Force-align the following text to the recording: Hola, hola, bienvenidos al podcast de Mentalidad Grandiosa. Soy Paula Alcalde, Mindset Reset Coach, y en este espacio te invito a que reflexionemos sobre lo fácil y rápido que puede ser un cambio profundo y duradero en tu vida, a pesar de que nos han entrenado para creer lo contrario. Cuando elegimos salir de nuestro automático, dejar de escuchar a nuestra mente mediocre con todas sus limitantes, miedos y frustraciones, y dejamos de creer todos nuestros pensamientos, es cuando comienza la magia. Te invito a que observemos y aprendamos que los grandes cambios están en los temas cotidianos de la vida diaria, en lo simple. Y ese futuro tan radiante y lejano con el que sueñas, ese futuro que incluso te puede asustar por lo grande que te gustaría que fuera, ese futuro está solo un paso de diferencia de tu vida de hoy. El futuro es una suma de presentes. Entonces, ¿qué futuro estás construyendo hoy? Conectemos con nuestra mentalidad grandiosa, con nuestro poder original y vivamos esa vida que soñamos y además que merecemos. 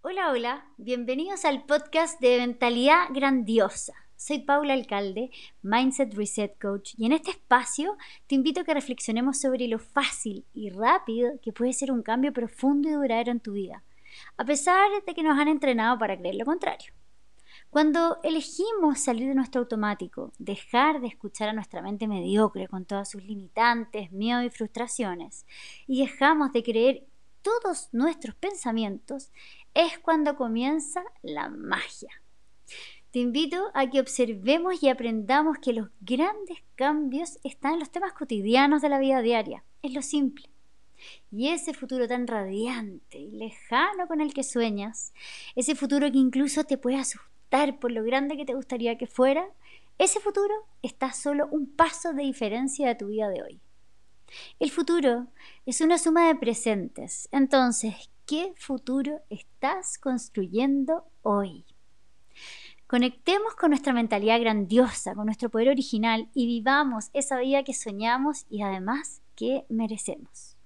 Hola, 0.00 0.32
hola, 0.32 0.64
bienvenidos 0.76 1.44
al 1.44 1.64
podcast 1.66 2.20
de 2.20 2.38
Mentalidad 2.38 3.04
Grandiosa. 3.10 3.92
Soy 4.16 4.40
Paula 4.40 4.74
Alcalde, 4.74 5.30
Mindset 5.62 6.14
Reset 6.14 6.58
Coach, 6.60 6.94
y 6.96 7.06
en 7.06 7.12
este 7.12 7.30
espacio 7.30 7.96
te 8.26 8.34
invito 8.34 8.62
a 8.62 8.64
que 8.64 8.74
reflexionemos 8.74 9.40
sobre 9.40 9.68
lo 9.68 9.78
fácil 9.78 10.46
y 10.52 10.70
rápido 10.70 11.30
que 11.40 11.52
puede 11.52 11.74
ser 11.74 11.92
un 11.92 12.02
cambio 12.02 12.32
profundo 12.32 12.88
y 12.88 12.94
duradero 12.94 13.30
en 13.30 13.38
tu 13.38 13.52
vida, 13.52 13.84
a 14.36 14.44
pesar 14.44 14.88
de 15.06 15.14
que 15.14 15.22
nos 15.22 15.38
han 15.38 15.46
entrenado 15.46 15.96
para 15.96 16.18
creer 16.18 16.34
lo 16.34 16.44
contrario. 16.44 16.97
Cuando 17.70 18.18
elegimos 18.22 19.00
salir 19.00 19.28
de 19.28 19.34
nuestro 19.34 19.60
automático, 19.60 20.32
dejar 20.38 21.00
de 21.00 21.08
escuchar 21.08 21.48
a 21.48 21.52
nuestra 21.52 21.82
mente 21.82 22.08
mediocre 22.08 22.66
con 22.66 22.84
todas 22.84 23.10
sus 23.10 23.22
limitantes, 23.24 24.10
miedos 24.10 24.44
y 24.44 24.50
frustraciones, 24.50 25.46
y 25.86 26.00
dejamos 26.00 26.52
de 26.52 26.62
creer 26.62 27.06
todos 27.42 27.88
nuestros 27.92 28.34
pensamientos, 28.34 29.30
es 29.74 29.98
cuando 29.98 30.36
comienza 30.36 31.02
la 31.22 31.48
magia. 31.48 32.22
Te 33.10 33.20
invito 33.20 33.70
a 33.74 33.88
que 33.88 34.00
observemos 34.00 34.82
y 34.82 34.88
aprendamos 34.88 35.58
que 35.58 35.72
los 35.72 35.88
grandes 36.00 36.58
cambios 36.74 37.38
están 37.44 37.74
en 37.74 37.80
los 37.80 37.90
temas 37.90 38.12
cotidianos 38.12 38.82
de 38.82 38.88
la 38.88 38.98
vida 38.98 39.22
diaria, 39.22 39.64
en 39.82 39.94
lo 39.94 40.02
simple. 40.02 40.48
Y 41.30 41.48
ese 41.48 41.74
futuro 41.74 42.08
tan 42.08 42.26
radiante 42.26 43.18
y 43.18 43.30
lejano 43.30 44.08
con 44.08 44.20
el 44.20 44.34
que 44.34 44.42
sueñas, 44.42 45.12
ese 45.54 45.74
futuro 45.74 46.10
que 46.10 46.18
incluso 46.18 46.64
te 46.64 46.76
puede 46.76 46.96
asustar 46.96 47.37
por 47.78 47.90
lo 47.92 48.04
grande 48.04 48.36
que 48.36 48.44
te 48.44 48.54
gustaría 48.54 48.98
que 48.98 49.06
fuera, 49.06 49.46
ese 49.98 50.20
futuro 50.20 50.54
está 50.82 51.12
solo 51.12 51.48
un 51.50 51.66
paso 51.66 52.12
de 52.12 52.22
diferencia 52.22 52.86
de 52.88 52.94
tu 52.94 53.06
vida 53.08 53.28
de 53.28 53.42
hoy. 53.42 53.60
El 54.58 54.70
futuro 54.70 55.26
es 55.66 55.80
una 55.80 55.98
suma 55.98 56.28
de 56.28 56.34
presentes. 56.34 57.28
Entonces, 57.32 58.10
¿qué 58.26 58.52
futuro 58.56 59.20
estás 59.30 59.98
construyendo 59.98 61.04
hoy? 61.22 61.64
Conectemos 62.86 63.54
con 63.54 63.70
nuestra 63.70 63.92
mentalidad 63.92 64.40
grandiosa, 64.40 65.14
con 65.14 65.26
nuestro 65.26 65.50
poder 65.50 65.68
original 65.68 66.28
y 66.34 66.46
vivamos 66.46 67.10
esa 67.12 67.38
vida 67.38 67.62
que 67.62 67.74
soñamos 67.74 68.46
y 68.48 68.62
además 68.62 69.20
que 69.34 69.64
merecemos. 69.68 70.56